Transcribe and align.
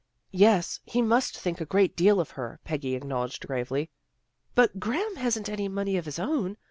"Yes, 0.49 0.79
he 0.83 0.99
must 1.03 1.37
think 1.37 1.61
a 1.61 1.63
great 1.65 1.95
deal 1.95 2.19
of 2.19 2.31
her," 2.31 2.59
Peggy 2.63 2.95
acknowledged 2.95 3.45
gravely." 3.45 3.91
But 4.55 4.79
Graham 4.79 5.17
hasn't 5.17 5.47
any 5.47 5.67
money 5.67 5.95
of 5.95 6.05
his 6.05 6.17
own. 6.17 6.57